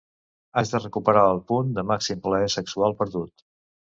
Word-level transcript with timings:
Haig 0.61 0.71
de 0.75 0.79
recuperar 0.79 1.25
el 1.33 1.41
punt 1.51 1.69
de 1.77 1.85
màxim 1.91 2.23
plaer 2.25 2.49
sexual 2.57 2.95
perdut. 3.03 3.45